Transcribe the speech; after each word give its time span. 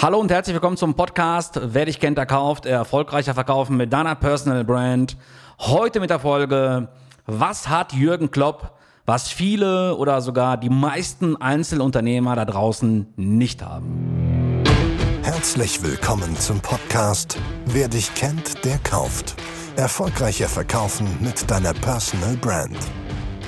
Hallo 0.00 0.20
und 0.20 0.30
herzlich 0.30 0.54
willkommen 0.54 0.76
zum 0.76 0.94
Podcast 0.94 1.60
Wer 1.60 1.86
dich 1.86 1.98
kennt, 1.98 2.18
erkauft, 2.18 2.66
erfolgreicher 2.66 3.34
verkaufen 3.34 3.76
mit 3.76 3.92
deiner 3.92 4.14
Personal 4.14 4.62
Brand. 4.62 5.16
Heute 5.58 5.98
mit 5.98 6.10
der 6.10 6.20
Folge 6.20 6.86
Was 7.26 7.68
hat 7.68 7.94
Jürgen 7.94 8.30
Klopp, 8.30 8.78
was 9.06 9.28
viele 9.28 9.96
oder 9.96 10.20
sogar 10.20 10.56
die 10.56 10.70
meisten 10.70 11.34
Einzelunternehmer 11.34 12.36
da 12.36 12.44
draußen 12.44 13.12
nicht 13.16 13.60
haben? 13.60 14.62
Herzlich 15.24 15.82
willkommen 15.82 16.36
zum 16.36 16.60
Podcast 16.60 17.36
Wer 17.66 17.88
dich 17.88 18.14
kennt, 18.14 18.64
der 18.64 18.78
kauft. 18.78 19.34
Erfolgreicher 19.74 20.48
verkaufen 20.48 21.08
mit 21.20 21.50
deiner 21.50 21.74
Personal 21.74 22.36
Brand. 22.36 22.78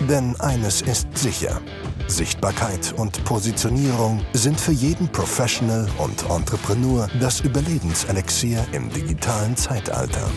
Denn 0.00 0.34
eines 0.40 0.82
ist 0.82 1.06
sicher. 1.16 1.60
Sichtbarkeit 2.08 2.92
und 2.96 3.24
Positionierung 3.24 4.20
sind 4.32 4.60
für 4.60 4.72
jeden 4.72 5.08
Professional 5.08 5.88
und 5.98 6.28
Entrepreneur 6.28 7.08
das 7.20 7.40
Überlebenselixier 7.40 8.66
im 8.72 8.90
digitalen 8.90 9.56
Zeitalter. 9.56 10.28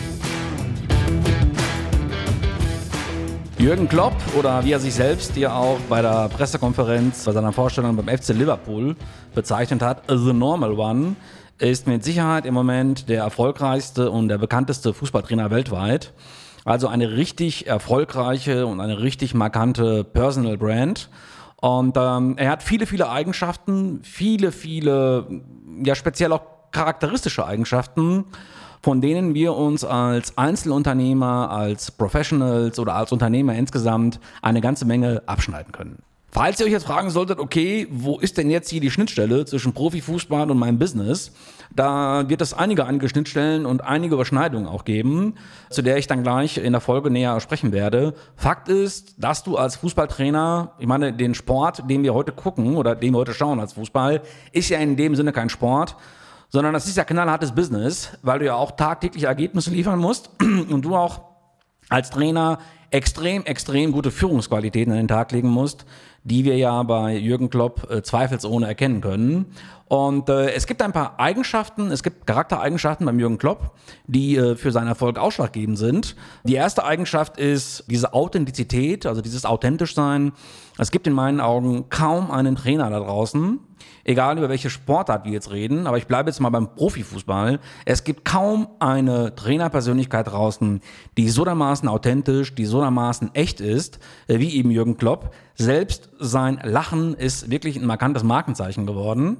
Jürgen 3.58 3.88
Klopp 3.88 4.14
oder 4.38 4.64
wie 4.64 4.72
er 4.72 4.78
sich 4.78 4.94
selbst 4.94 5.34
hier 5.34 5.52
auch 5.52 5.78
bei 5.88 6.00
der 6.00 6.28
Pressekonferenz 6.28 7.24
bei 7.24 7.32
seiner 7.32 7.52
Vorstellung 7.52 7.96
beim 7.96 8.16
FC 8.16 8.28
Liverpool 8.28 8.94
bezeichnet 9.34 9.82
hat, 9.82 10.04
The 10.06 10.32
Normal 10.32 10.72
One, 10.78 11.16
ist 11.58 11.88
mit 11.88 12.04
Sicherheit 12.04 12.46
im 12.46 12.54
Moment 12.54 13.08
der 13.08 13.24
erfolgreichste 13.24 14.10
und 14.12 14.28
der 14.28 14.38
bekannteste 14.38 14.94
Fußballtrainer 14.94 15.50
weltweit. 15.50 16.12
Also 16.64 16.88
eine 16.88 17.12
richtig 17.12 17.66
erfolgreiche 17.66 18.66
und 18.66 18.80
eine 18.80 19.00
richtig 19.00 19.34
markante 19.34 20.04
Personal 20.04 20.58
Brand. 20.58 21.08
Und 21.60 21.96
ähm, 21.96 22.34
er 22.36 22.50
hat 22.50 22.62
viele, 22.62 22.86
viele 22.86 23.10
Eigenschaften, 23.10 24.00
viele, 24.02 24.52
viele, 24.52 25.26
ja 25.82 25.94
speziell 25.94 26.32
auch 26.32 26.42
charakteristische 26.70 27.44
Eigenschaften, 27.44 28.24
von 28.82 29.00
denen 29.00 29.34
wir 29.34 29.54
uns 29.54 29.84
als 29.84 30.38
Einzelunternehmer, 30.38 31.50
als 31.50 31.90
Professionals 31.90 32.78
oder 32.78 32.94
als 32.94 33.10
Unternehmer 33.10 33.54
insgesamt 33.54 34.20
eine 34.40 34.60
ganze 34.60 34.84
Menge 34.84 35.22
abschneiden 35.26 35.72
können. 35.72 36.02
Falls 36.30 36.60
ihr 36.60 36.66
euch 36.66 36.72
jetzt 36.72 36.84
fragen 36.84 37.08
solltet, 37.08 37.38
okay, 37.38 37.88
wo 37.90 38.18
ist 38.18 38.36
denn 38.36 38.50
jetzt 38.50 38.68
hier 38.68 38.82
die 38.82 38.90
Schnittstelle 38.90 39.46
zwischen 39.46 39.72
Profifußball 39.72 40.50
und 40.50 40.58
meinem 40.58 40.78
Business? 40.78 41.32
Da 41.74 42.28
wird 42.28 42.42
es 42.42 42.52
einige 42.52 42.84
einige 42.84 43.08
Schnittstellen 43.08 43.64
und 43.64 43.82
einige 43.82 44.14
Überschneidungen 44.14 44.68
auch 44.68 44.84
geben, 44.84 45.36
zu 45.70 45.80
der 45.80 45.96
ich 45.96 46.06
dann 46.06 46.22
gleich 46.22 46.58
in 46.58 46.72
der 46.72 46.82
Folge 46.82 47.10
näher 47.10 47.40
sprechen 47.40 47.72
werde. 47.72 48.12
Fakt 48.36 48.68
ist, 48.68 49.14
dass 49.16 49.42
du 49.42 49.56
als 49.56 49.76
Fußballtrainer, 49.76 50.72
ich 50.78 50.86
meine, 50.86 51.14
den 51.14 51.34
Sport, 51.34 51.88
den 51.88 52.02
wir 52.02 52.12
heute 52.12 52.32
gucken 52.32 52.76
oder 52.76 52.94
den 52.94 53.14
wir 53.14 53.18
heute 53.18 53.32
schauen 53.32 53.58
als 53.58 53.72
Fußball, 53.72 54.20
ist 54.52 54.68
ja 54.68 54.78
in 54.78 54.96
dem 54.96 55.14
Sinne 55.14 55.32
kein 55.32 55.48
Sport, 55.48 55.96
sondern 56.50 56.74
das 56.74 56.86
ist 56.86 56.98
ja 56.98 57.04
knallhartes 57.04 57.52
Business, 57.52 58.10
weil 58.22 58.38
du 58.38 58.44
ja 58.44 58.54
auch 58.54 58.72
tagtäglich 58.72 59.24
Ergebnisse 59.24 59.70
liefern 59.70 59.98
musst 59.98 60.30
und 60.40 60.82
du 60.82 60.94
auch 60.94 61.27
als 61.88 62.10
Trainer 62.10 62.58
extrem, 62.90 63.44
extrem 63.44 63.92
gute 63.92 64.10
Führungsqualitäten 64.10 64.92
an 64.92 64.98
den 64.98 65.08
Tag 65.08 65.32
legen 65.32 65.48
musst, 65.48 65.84
die 66.24 66.44
wir 66.44 66.56
ja 66.56 66.82
bei 66.82 67.16
Jürgen 67.16 67.50
Klopp 67.50 67.90
äh, 67.90 68.02
zweifelsohne 68.02 68.66
erkennen 68.66 69.00
können. 69.00 69.46
Und 69.86 70.28
äh, 70.28 70.52
es 70.52 70.66
gibt 70.66 70.82
ein 70.82 70.92
paar 70.92 71.18
Eigenschaften, 71.18 71.90
es 71.90 72.02
gibt 72.02 72.26
Charaktereigenschaften 72.26 73.06
beim 73.06 73.18
Jürgen 73.18 73.38
Klopp, 73.38 73.72
die 74.06 74.36
äh, 74.36 74.54
für 74.54 74.70
seinen 74.70 74.88
Erfolg 74.88 75.18
ausschlaggebend 75.18 75.78
sind. 75.78 76.16
Die 76.44 76.54
erste 76.54 76.84
Eigenschaft 76.84 77.38
ist 77.38 77.84
diese 77.88 78.12
Authentizität, 78.12 79.06
also 79.06 79.22
dieses 79.22 79.44
authentisch 79.44 79.94
sein. 79.94 80.32
Es 80.76 80.90
gibt 80.90 81.06
in 81.06 81.14
meinen 81.14 81.40
Augen 81.40 81.88
kaum 81.88 82.30
einen 82.30 82.56
Trainer 82.56 82.90
da 82.90 83.00
draußen, 83.00 83.60
egal 84.04 84.38
über 84.38 84.48
welche 84.48 84.70
Sportart 84.70 85.24
wir 85.24 85.32
jetzt 85.32 85.50
reden, 85.50 85.86
aber 85.86 85.98
ich 85.98 86.06
bleibe 86.06 86.30
jetzt 86.30 86.40
mal 86.40 86.50
beim 86.50 86.74
Profifußball. 86.74 87.60
Es 87.84 88.04
gibt 88.04 88.24
kaum 88.24 88.68
eine 88.78 89.34
Trainerpersönlichkeit 89.34 90.28
draußen, 90.28 90.80
die 91.16 91.28
so 91.28 91.44
dermaßen 91.44 91.88
authentisch, 91.88 92.54
die 92.54 92.66
so 92.66 92.80
dermaßen 92.80 93.34
echt 93.34 93.60
ist, 93.60 93.98
äh, 94.26 94.38
wie 94.38 94.54
eben 94.54 94.70
Jürgen 94.70 94.96
Klopp. 94.96 95.34
Selbst 95.60 96.10
sein 96.20 96.60
Lachen 96.62 97.14
ist 97.14 97.50
wirklich 97.50 97.76
ein 97.76 97.84
markantes 97.84 98.22
Markenzeichen 98.22 98.86
geworden. 98.86 99.38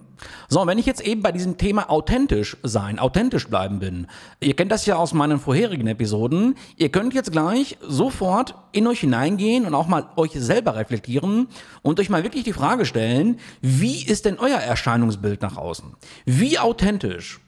So, 0.48 0.60
und 0.60 0.66
wenn 0.66 0.78
ich 0.78 0.86
jetzt 0.86 1.00
eben 1.00 1.22
bei 1.22 1.30
diesem 1.30 1.58
Thema 1.58 1.90
authentisch 1.90 2.56
sein, 2.64 2.98
authentisch 2.98 3.46
bleiben 3.46 3.78
bin, 3.78 4.08
ihr 4.40 4.56
kennt 4.56 4.72
das 4.72 4.84
ja 4.86 4.96
aus 4.96 5.14
meinen 5.14 5.38
vorherigen 5.38 5.86
Episoden, 5.86 6.56
ihr 6.76 6.88
könnt 6.88 7.14
jetzt 7.14 7.30
gleich 7.30 7.78
sofort 7.86 8.56
in 8.72 8.88
euch 8.88 9.00
hineingehen 9.00 9.64
und 9.64 9.74
auch 9.74 9.86
mal 9.86 10.08
euch 10.16 10.32
selber 10.32 10.74
reflektieren 10.74 11.46
und 11.82 12.00
euch 12.00 12.10
mal 12.10 12.24
wirklich 12.24 12.42
die 12.42 12.52
Frage 12.52 12.84
stellen, 12.84 13.38
wie 13.60 14.04
ist 14.04 14.26
denn 14.28 14.38
euer 14.38 14.58
Erscheinungsbild 14.58 15.42
nach 15.42 15.56
außen? 15.56 15.96
Wie 16.24 16.58
authentisch 16.58 17.40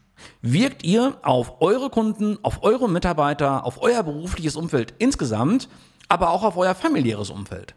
wirkt 0.43 0.83
ihr 0.83 1.19
auf 1.23 1.61
eure 1.61 1.91
Kunden, 1.91 2.39
auf 2.43 2.63
eure 2.63 2.89
Mitarbeiter, 2.89 3.65
auf 3.65 3.83
euer 3.83 4.03
berufliches 4.03 4.57
Umfeld 4.57 4.95
insgesamt, 4.99 5.69
aber 6.09 6.31
auch 6.31 6.43
auf 6.43 6.57
euer 6.57 6.75
familiäres 6.75 7.31
Umfeld? 7.31 7.75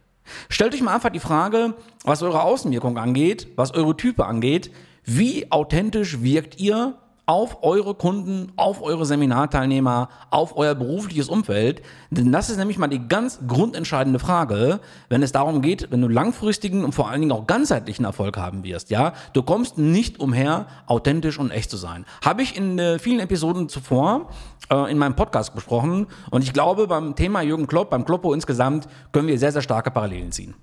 Stellt 0.47 0.73
euch 0.73 0.81
mal 0.81 0.95
einfach 0.95 1.09
die 1.09 1.19
Frage, 1.19 1.75
was 2.03 2.23
eure 2.23 2.43
Außenwirkung 2.43 2.97
angeht, 2.97 3.49
was 3.57 3.73
eure 3.73 3.97
Type 3.97 4.25
angeht, 4.25 4.71
wie 5.03 5.51
authentisch 5.51 6.21
wirkt 6.21 6.59
ihr 6.59 6.97
auf 7.25 7.63
eure 7.63 7.95
Kunden, 7.95 8.51
auf 8.57 8.81
eure 8.81 9.05
Seminarteilnehmer, 9.05 10.09
auf 10.29 10.57
euer 10.57 10.75
berufliches 10.75 11.29
Umfeld. 11.29 11.81
Denn 12.09 12.31
das 12.31 12.49
ist 12.49 12.57
nämlich 12.57 12.77
mal 12.77 12.87
die 12.87 13.07
ganz 13.07 13.39
grundentscheidende 13.47 14.19
Frage, 14.19 14.81
wenn 15.09 15.23
es 15.23 15.31
darum 15.31 15.61
geht, 15.61 15.89
wenn 15.91 16.01
du 16.01 16.09
langfristigen 16.09 16.83
und 16.83 16.93
vor 16.93 17.09
allen 17.09 17.21
Dingen 17.21 17.31
auch 17.31 17.47
ganzheitlichen 17.47 18.05
Erfolg 18.05 18.37
haben 18.37 18.63
wirst. 18.63 18.89
Ja, 18.89 19.13
du 19.31 19.41
kommst 19.41 19.77
nicht 19.77 20.19
umher, 20.19 20.67
authentisch 20.85 21.39
und 21.39 21.51
echt 21.51 21.69
zu 21.69 21.77
sein. 21.77 22.05
Habe 22.23 22.41
ich 22.41 22.57
in 22.57 22.77
äh, 22.77 22.99
vielen 22.99 23.19
Episoden 23.19 23.69
zuvor 23.69 24.29
äh, 24.69 24.91
in 24.91 24.97
meinem 24.97 25.15
Podcast 25.15 25.55
besprochen. 25.55 26.07
Und 26.29 26.43
ich 26.43 26.51
glaube, 26.51 26.87
beim 26.87 27.15
Thema 27.15 27.41
Jürgen 27.41 27.67
Klopp, 27.67 27.89
beim 27.89 28.05
Kloppo 28.05 28.33
insgesamt, 28.33 28.87
können 29.11 29.27
wir 29.27 29.39
sehr, 29.39 29.51
sehr 29.51 29.61
starke 29.61 29.91
Parallelen 29.91 30.31
ziehen. 30.31 30.55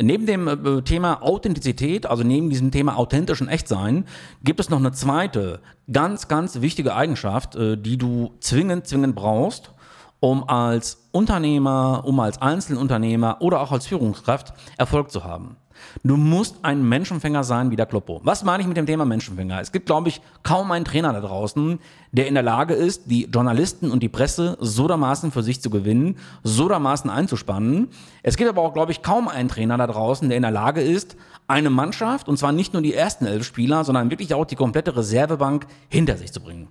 Neben 0.00 0.26
dem 0.26 0.46
äh, 0.46 0.82
Thema 0.82 1.22
Authentizität, 1.22 2.04
also 2.06 2.22
neben 2.22 2.50
diesem 2.50 2.70
Thema 2.70 2.96
authentisch 2.96 3.40
und 3.40 3.48
echt 3.48 3.66
sein, 3.66 4.04
gibt 4.44 4.60
es 4.60 4.68
noch 4.68 4.78
eine 4.78 4.92
zweite 4.92 5.60
ganz, 5.90 6.28
ganz 6.28 6.60
wichtige 6.60 6.94
Eigenschaft, 6.94 7.56
äh, 7.56 7.76
die 7.78 7.96
du 7.96 8.34
zwingend, 8.40 8.86
zwingend 8.86 9.14
brauchst, 9.14 9.72
um 10.20 10.48
als 10.48 11.08
Unternehmer, 11.12 12.02
um 12.04 12.20
als 12.20 12.42
Einzelunternehmer 12.42 13.38
oder 13.40 13.60
auch 13.60 13.72
als 13.72 13.86
Führungskraft 13.86 14.52
Erfolg 14.76 15.10
zu 15.10 15.24
haben. 15.24 15.56
Du 16.02 16.16
musst 16.16 16.56
ein 16.62 16.88
Menschenfänger 16.88 17.44
sein 17.44 17.70
wie 17.70 17.76
der 17.76 17.86
Kloppo. 17.86 18.20
Was 18.24 18.44
meine 18.44 18.62
ich 18.62 18.68
mit 18.68 18.76
dem 18.76 18.86
Thema 18.86 19.04
Menschenfänger? 19.04 19.60
Es 19.60 19.72
gibt, 19.72 19.86
glaube 19.86 20.08
ich, 20.08 20.20
kaum 20.42 20.70
einen 20.70 20.84
Trainer 20.84 21.12
da 21.12 21.20
draußen, 21.20 21.78
der 22.12 22.28
in 22.28 22.34
der 22.34 22.42
Lage 22.42 22.74
ist, 22.74 23.10
die 23.10 23.24
Journalisten 23.24 23.90
und 23.90 24.02
die 24.02 24.08
Presse 24.08 24.56
so 24.60 24.88
dermaßen 24.88 25.32
für 25.32 25.42
sich 25.42 25.60
zu 25.60 25.70
gewinnen, 25.70 26.16
so 26.42 26.68
dermaßen 26.68 27.10
einzuspannen. 27.10 27.88
Es 28.22 28.36
gibt 28.36 28.48
aber 28.48 28.62
auch, 28.62 28.72
glaube 28.72 28.92
ich, 28.92 29.02
kaum 29.02 29.28
einen 29.28 29.48
Trainer 29.48 29.76
da 29.76 29.86
draußen, 29.86 30.28
der 30.28 30.36
in 30.36 30.42
der 30.42 30.50
Lage 30.50 30.80
ist, 30.80 31.16
eine 31.48 31.70
Mannschaft, 31.70 32.28
und 32.28 32.38
zwar 32.38 32.52
nicht 32.52 32.72
nur 32.72 32.82
die 32.82 32.94
ersten 32.94 33.26
elf 33.26 33.44
Spieler, 33.44 33.84
sondern 33.84 34.10
wirklich 34.10 34.34
auch 34.34 34.46
die 34.46 34.56
komplette 34.56 34.96
Reservebank 34.96 35.66
hinter 35.88 36.16
sich 36.16 36.32
zu 36.32 36.40
bringen. 36.40 36.68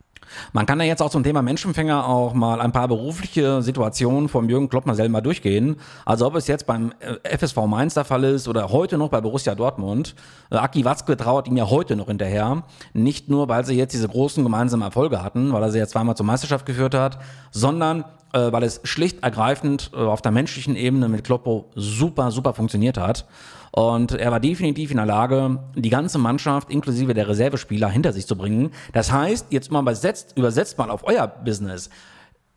Man 0.54 0.66
kann 0.66 0.80
ja 0.80 0.86
jetzt 0.86 1.02
auch 1.02 1.10
zum 1.10 1.24
Thema 1.24 1.42
Menschenfänger 1.42 2.08
auch 2.08 2.34
mal 2.34 2.62
ein 2.62 2.72
paar 2.72 2.88
berufliche 2.88 3.62
Situationen 3.62 4.30
vom 4.30 4.50
Jürgen 4.50 4.70
Klopp 4.70 4.86
mal 4.86 4.96
selber 4.96 5.22
durchgehen. 5.22 5.78
Also 6.06 6.26
ob 6.28 6.36
es 6.36 6.48
jetzt 6.48 6.66
beim 6.66 6.94
äh, 7.00 7.38
FSV 7.38 7.58
Mainz 7.68 7.94
der 7.94 8.06
Fall 8.06 8.24
ist 8.24 8.48
oder 8.48 8.70
heute 8.70 8.98
noch 8.98 9.10
bei 9.10 9.22
Borussia 9.22 9.56
Dortmund. 9.56 10.16
Äh, 10.52 10.56
Aki 10.56 10.86
Watzke 10.86 11.18
trauert 11.18 11.48
ihm 11.48 11.58
ja 11.58 11.70
heute 11.70 11.96
noch 11.96 12.08
hinterher. 12.08 12.64
Nicht 12.94 13.30
nur, 13.30 13.48
weil 13.50 13.66
sie 13.66 13.76
jetzt 13.76 13.94
diese 13.94 14.08
großen 14.08 14.44
gemeinsamen 14.44 14.84
Erfolge 14.84 15.24
hatten, 15.24 15.54
weil 15.54 15.64
er 15.64 15.72
sie 15.72 15.80
ja 15.80 15.88
zweimal 15.88 16.16
zur 16.16 16.26
Meisterschaft 16.26 16.66
geführt 16.66 16.96
hat, 16.96 17.20
sondern 17.52 18.06
äh, 18.36 18.52
weil 18.52 18.64
es 18.64 18.82
schlicht 18.84 19.24
ergreifend 19.24 19.94
auf 19.94 20.22
der 20.22 20.32
menschlichen 20.32 20.76
Ebene 20.76 21.08
mit 21.08 21.24
Kloppo 21.24 21.72
super, 21.74 22.32
super 22.32 22.54
funktioniert 22.54 22.98
hat. 22.98 23.26
Und 23.72 24.12
er 24.12 24.32
war 24.32 24.40
definitiv 24.40 24.92
in 24.92 24.98
der 24.98 25.06
Lage, 25.06 25.60
die 25.76 25.90
ganze 25.90 26.18
Mannschaft 26.18 26.70
inklusive 26.70 27.14
der 27.14 27.28
Reservespieler 27.28 27.90
hinter 27.90 28.14
sich 28.14 28.28
zu 28.28 28.38
bringen. 28.38 28.72
Das 28.94 29.12
heißt, 29.12 29.48
jetzt 29.52 29.72
mal 29.72 29.82
übersetzt, 29.82 30.38
übersetzt 30.38 30.78
mal 30.78 30.90
auf 30.90 31.06
euer 31.06 31.28
Business. 31.28 31.90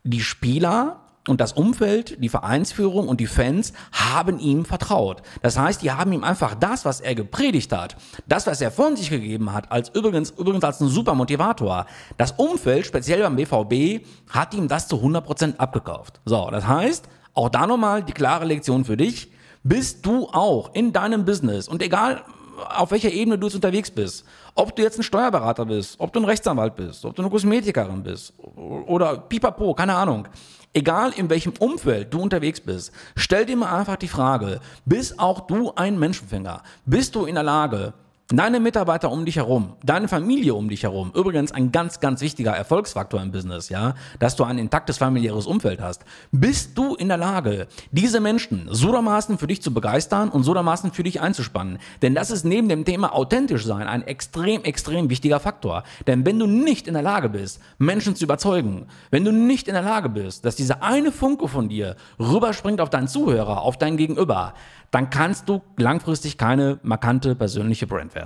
Die 0.03 0.21
Spieler 0.21 1.01
und 1.29 1.39
das 1.39 1.53
Umfeld, 1.53 2.21
die 2.21 2.29
Vereinsführung 2.29 3.07
und 3.07 3.19
die 3.19 3.27
Fans 3.27 3.73
haben 3.91 4.39
ihm 4.39 4.65
vertraut. 4.65 5.21
Das 5.41 5.57
heißt, 5.57 5.81
die 5.81 5.91
haben 5.91 6.11
ihm 6.11 6.23
einfach 6.23 6.55
das, 6.55 6.85
was 6.85 6.99
er 7.01 7.15
gepredigt 7.15 7.71
hat, 7.71 7.95
das, 8.27 8.47
was 8.47 8.61
er 8.61 8.71
von 8.71 8.95
sich 8.95 9.09
gegeben 9.09 9.53
hat, 9.53 9.71
als 9.71 9.89
übrigens, 9.89 10.31
übrigens 10.31 10.63
als 10.63 10.81
ein 10.81 10.87
super 10.87 11.15
Motivator. 11.15 11.85
Das 12.17 12.33
Umfeld, 12.33 12.85
speziell 12.85 13.21
beim 13.21 13.35
BVB, 13.35 14.05
hat 14.29 14.53
ihm 14.53 14.67
das 14.67 14.87
zu 14.87 14.97
100% 14.97 15.57
abgekauft. 15.57 16.19
So, 16.25 16.49
das 16.51 16.67
heißt, 16.67 17.07
auch 17.33 17.49
da 17.49 17.67
nochmal 17.67 18.03
die 18.03 18.13
klare 18.13 18.45
Lektion 18.45 18.85
für 18.85 18.97
dich 18.97 19.31
bist 19.63 20.05
du 20.05 20.27
auch 20.27 20.73
in 20.73 20.93
deinem 20.93 21.25
Business 21.25 21.67
und 21.67 21.81
egal 21.81 22.23
auf 22.59 22.91
welcher 22.91 23.11
Ebene 23.11 23.37
du 23.37 23.47
jetzt 23.47 23.55
unterwegs 23.55 23.91
bist, 23.91 24.25
ob 24.55 24.75
du 24.75 24.81
jetzt 24.81 24.97
ein 24.99 25.03
Steuerberater 25.03 25.65
bist, 25.65 25.99
ob 25.99 26.13
du 26.13 26.19
ein 26.19 26.25
Rechtsanwalt 26.25 26.75
bist, 26.75 27.05
ob 27.05 27.15
du 27.15 27.21
eine 27.21 27.31
Kosmetikerin 27.31 28.03
bist 28.03 28.33
oder 28.55 29.17
pipapo, 29.17 29.73
keine 29.73 29.95
Ahnung. 29.95 30.27
Egal 30.73 31.13
in 31.15 31.29
welchem 31.29 31.53
Umfeld 31.59 32.13
du 32.13 32.21
unterwegs 32.21 32.61
bist, 32.61 32.91
stell 33.15 33.45
dir 33.45 33.57
mal 33.57 33.75
einfach 33.75 33.95
die 33.95 34.07
Frage, 34.07 34.59
bist 34.85 35.19
auch 35.19 35.41
du 35.41 35.71
ein 35.75 35.97
Menschenfänger? 35.97 36.61
Bist 36.85 37.15
du 37.15 37.25
in 37.25 37.35
der 37.35 37.43
Lage, 37.43 37.93
Deine 38.31 38.59
Mitarbeiter 38.59 39.11
um 39.11 39.25
dich 39.25 39.37
herum, 39.37 39.73
deine 39.83 40.07
Familie 40.07 40.53
um 40.53 40.69
dich 40.69 40.83
herum, 40.83 41.11
übrigens 41.15 41.51
ein 41.51 41.71
ganz, 41.71 41.99
ganz 41.99 42.21
wichtiger 42.21 42.51
Erfolgsfaktor 42.51 43.19
im 43.23 43.31
Business, 43.31 43.69
ja, 43.69 43.95
dass 44.19 44.35
du 44.35 44.43
ein 44.43 44.59
intaktes 44.59 44.99
familiäres 44.99 45.47
Umfeld 45.47 45.81
hast. 45.81 46.05
Bist 46.31 46.77
du 46.77 46.93
in 46.93 47.07
der 47.07 47.17
Lage, 47.17 47.65
diese 47.89 48.19
Menschen 48.19 48.67
so 48.69 48.91
dermaßen 48.91 49.39
für 49.39 49.47
dich 49.47 49.63
zu 49.63 49.73
begeistern 49.73 50.29
und 50.29 50.43
so 50.43 50.53
dermaßen 50.53 50.91
für 50.91 51.01
dich 51.01 51.21
einzuspannen? 51.21 51.79
Denn 52.03 52.13
das 52.13 52.29
ist 52.29 52.45
neben 52.45 52.69
dem 52.69 52.85
Thema 52.85 53.15
authentisch 53.15 53.65
sein 53.65 53.87
ein 53.87 54.03
extrem, 54.03 54.63
extrem 54.63 55.09
wichtiger 55.09 55.39
Faktor. 55.39 55.81
Denn 56.05 56.23
wenn 56.23 56.37
du 56.37 56.45
nicht 56.45 56.87
in 56.87 56.93
der 56.93 57.01
Lage 57.01 57.29
bist, 57.29 57.59
Menschen 57.79 58.15
zu 58.15 58.25
überzeugen, 58.25 58.85
wenn 59.09 59.25
du 59.25 59.31
nicht 59.31 59.67
in 59.67 59.73
der 59.73 59.81
Lage 59.81 60.07
bist, 60.09 60.45
dass 60.45 60.55
dieser 60.55 60.83
eine 60.83 61.11
Funke 61.11 61.47
von 61.47 61.67
dir 61.67 61.95
rüberspringt 62.19 62.79
auf 62.79 62.91
deinen 62.91 63.07
Zuhörer, 63.07 63.63
auf 63.63 63.79
dein 63.79 63.97
Gegenüber, 63.97 64.53
dann 64.91 65.09
kannst 65.09 65.49
du 65.49 65.61
langfristig 65.77 66.37
keine 66.37 66.79
markante 66.83 67.35
persönliche 67.35 67.87
Brand 67.87 68.15
werden. 68.15 68.18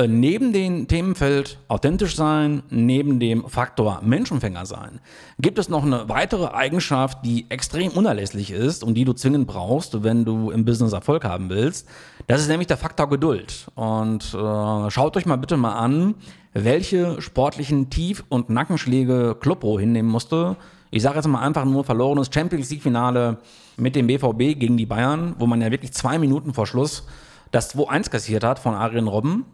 Äh, 0.00 0.08
neben 0.08 0.52
dem 0.52 0.88
Themenfeld 0.88 1.58
authentisch 1.68 2.16
sein, 2.16 2.62
neben 2.70 3.20
dem 3.20 3.46
Faktor 3.48 4.00
Menschenfänger 4.02 4.64
sein, 4.64 5.00
gibt 5.38 5.58
es 5.58 5.68
noch 5.68 5.84
eine 5.84 6.08
weitere 6.08 6.46
Eigenschaft, 6.54 7.18
die 7.24 7.50
extrem 7.50 7.90
unerlässlich 7.90 8.50
ist 8.50 8.82
und 8.82 8.94
die 8.94 9.04
du 9.04 9.12
zwingend 9.12 9.46
brauchst, 9.46 10.02
wenn 10.02 10.24
du 10.24 10.50
im 10.50 10.64
Business 10.64 10.92
Erfolg 10.92 11.24
haben 11.24 11.50
willst. 11.50 11.86
Das 12.28 12.40
ist 12.40 12.48
nämlich 12.48 12.68
der 12.68 12.76
Faktor 12.76 13.08
Geduld. 13.10 13.66
Und 13.74 14.32
äh, 14.32 14.90
schaut 14.90 15.16
euch 15.16 15.26
mal 15.26 15.36
bitte 15.36 15.56
mal 15.56 15.74
an, 15.74 16.14
welche 16.54 17.20
sportlichen 17.20 17.90
Tief- 17.90 18.24
und 18.28 18.48
Nackenschläge 18.48 19.36
Kloppo 19.38 19.78
hinnehmen 19.78 20.10
musste. 20.10 20.56
Ich 20.90 21.02
sage 21.02 21.16
jetzt 21.16 21.28
mal 21.28 21.42
einfach 21.42 21.64
nur 21.64 21.84
verlorenes 21.84 22.30
Champions 22.32 22.70
League-Finale 22.70 23.38
mit 23.76 23.94
dem 23.96 24.06
BVB 24.06 24.58
gegen 24.58 24.76
die 24.76 24.86
Bayern, 24.86 25.34
wo 25.38 25.46
man 25.46 25.60
ja 25.60 25.70
wirklich 25.70 25.92
zwei 25.92 26.18
Minuten 26.18 26.54
vor 26.54 26.66
Schluss 26.66 27.04
das 27.50 27.74
2-1 27.74 28.10
kassiert 28.10 28.44
hat 28.44 28.58
von 28.58 28.74
Arjen 28.74 29.08
Robben. 29.08 29.44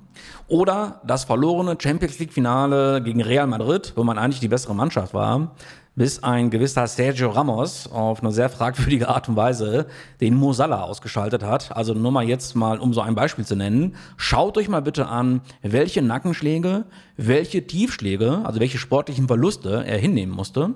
Oder 0.49 1.01
das 1.07 1.25
verlorene 1.25 1.77
Champions 1.79 2.19
League-Finale 2.19 3.03
gegen 3.03 3.23
Real 3.23 3.47
Madrid, 3.47 3.93
wo 3.97 4.05
man 4.05 4.19
eigentlich 4.19 4.41
die 4.41 4.49
bessere 4.49 4.75
Mannschaft 4.75 5.13
war, 5.13 5.55
bis 5.95 6.23
ein 6.23 6.51
gewisser 6.51 6.87
Sergio 6.87 7.31
Ramos 7.31 7.91
auf 7.91 8.23
eine 8.23 8.31
sehr 8.33 8.49
fragwürdige 8.49 9.09
Art 9.09 9.29
und 9.29 9.37
Weise 9.37 9.87
den 10.21 10.35
Mo 10.35 10.53
Salah 10.53 10.83
ausgeschaltet 10.83 11.43
hat. 11.43 11.75
Also 11.75 11.95
nur 11.95 12.13
mal 12.13 12.25
jetzt 12.25 12.55
mal, 12.55 12.79
um 12.79 12.93
so 12.93 13.01
ein 13.01 13.15
Beispiel 13.15 13.47
zu 13.47 13.57
nennen. 13.57 13.97
Schaut 14.17 14.59
euch 14.59 14.69
mal 14.69 14.83
bitte 14.83 15.07
an, 15.07 15.41
welche 15.63 16.03
Nackenschläge, 16.03 16.85
welche 17.17 17.67
Tiefschläge, 17.67 18.43
also 18.45 18.61
welche 18.61 18.79
sportlichen 18.79 19.27
Verluste 19.27 19.85
er 19.87 19.99
hinnehmen 19.99 20.35
musste. 20.35 20.75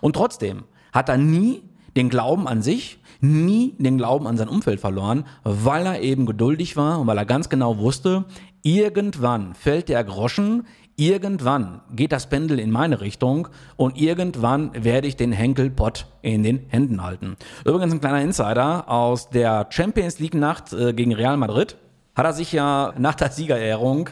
Und 0.00 0.14
trotzdem 0.14 0.64
hat 0.92 1.08
er 1.08 1.16
nie 1.16 1.62
den 1.96 2.08
Glauben 2.08 2.48
an 2.48 2.62
sich, 2.62 2.98
nie 3.24 3.74
den 3.78 3.98
Glauben 3.98 4.26
an 4.26 4.36
sein 4.36 4.48
Umfeld 4.48 4.80
verloren, 4.80 5.24
weil 5.42 5.86
er 5.86 6.00
eben 6.00 6.26
geduldig 6.26 6.76
war 6.76 7.00
und 7.00 7.06
weil 7.06 7.18
er 7.18 7.24
ganz 7.24 7.48
genau 7.48 7.78
wusste, 7.78 8.24
irgendwann 8.62 9.54
fällt 9.54 9.88
der 9.88 10.04
Groschen, 10.04 10.66
irgendwann 10.96 11.80
geht 11.94 12.12
das 12.12 12.28
Pendel 12.28 12.58
in 12.58 12.70
meine 12.70 13.00
Richtung 13.00 13.48
und 13.76 14.00
irgendwann 14.00 14.70
werde 14.84 15.08
ich 15.08 15.16
den 15.16 15.32
Henkelpott 15.32 16.06
in 16.22 16.42
den 16.42 16.66
Händen 16.68 17.02
halten. 17.02 17.36
Übrigens 17.64 17.92
ein 17.92 18.00
kleiner 18.00 18.22
Insider 18.22 18.88
aus 18.88 19.30
der 19.30 19.66
Champions 19.70 20.18
League 20.18 20.34
Nacht 20.34 20.72
äh, 20.72 20.92
gegen 20.92 21.12
Real 21.12 21.36
Madrid 21.36 21.76
hat 22.14 22.26
er 22.26 22.32
sich 22.32 22.52
ja 22.52 22.94
nach 22.96 23.14
der 23.16 23.30
Siegerehrung 23.30 24.10